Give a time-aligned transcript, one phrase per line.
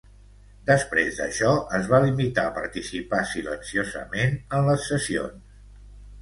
[0.69, 5.63] Després d'això, es va limitar a participar silenciosament en les sessions.